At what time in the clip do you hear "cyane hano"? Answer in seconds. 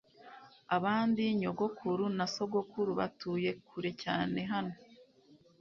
4.03-4.75